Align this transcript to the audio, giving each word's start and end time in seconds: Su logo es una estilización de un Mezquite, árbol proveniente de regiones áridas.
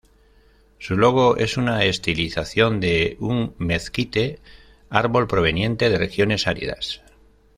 Su 0.79 0.97
logo 0.97 1.37
es 1.37 1.57
una 1.57 1.83
estilización 1.83 2.79
de 2.79 3.17
un 3.19 3.53
Mezquite, 3.59 4.39
árbol 4.89 5.27
proveniente 5.27 5.91
de 5.91 5.99
regiones 5.99 6.47
áridas. 6.47 7.03